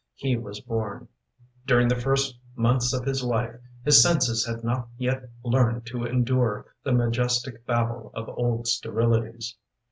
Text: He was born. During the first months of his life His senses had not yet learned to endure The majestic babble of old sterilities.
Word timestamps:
He 0.15 0.35
was 0.35 0.59
born. 0.59 1.09
During 1.67 1.87
the 1.87 1.95
first 1.95 2.39
months 2.55 2.91
of 2.91 3.05
his 3.05 3.23
life 3.23 3.59
His 3.85 4.01
senses 4.01 4.47
had 4.47 4.63
not 4.63 4.87
yet 4.97 5.29
learned 5.43 5.85
to 5.91 6.05
endure 6.05 6.65
The 6.83 6.91
majestic 6.91 7.67
babble 7.67 8.09
of 8.15 8.27
old 8.29 8.65
sterilities. 8.65 9.57